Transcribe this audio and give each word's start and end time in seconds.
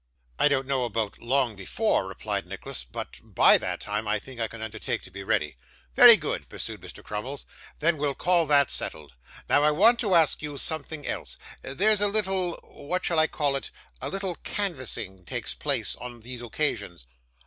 'I 0.39 0.47
don't 0.47 0.65
know 0.67 0.85
about 0.85 1.19
"long 1.19 1.55
before,"' 1.55 2.07
replied 2.07 2.47
Nicholas; 2.47 2.83
'but 2.83 3.19
BY 3.21 3.59
that 3.59 3.79
time 3.81 4.07
I 4.07 4.17
think 4.17 4.39
I 4.39 4.47
can 4.47 4.59
undertake 4.59 5.03
to 5.03 5.11
be 5.11 5.23
ready.' 5.23 5.57
'Very 5.93 6.17
good,' 6.17 6.49
pursued 6.49 6.81
Mr. 6.81 7.03
Crummles, 7.03 7.45
'then 7.77 7.97
we'll 7.99 8.15
call 8.15 8.47
that 8.47 8.71
settled. 8.71 9.13
Now, 9.47 9.61
I 9.61 9.69
want 9.69 9.99
to 9.99 10.15
ask 10.15 10.41
you 10.41 10.57
something 10.57 11.05
else. 11.05 11.37
There's 11.61 12.01
a 12.01 12.07
little 12.07 12.53
what 12.63 13.05
shall 13.05 13.19
I 13.19 13.27
call 13.27 13.55
it? 13.55 13.69
a 14.01 14.09
little 14.09 14.33
canvassing 14.43 15.23
takes 15.23 15.53
place 15.53 15.95
on 15.95 16.21
these 16.21 16.41
occasions. 16.41 17.05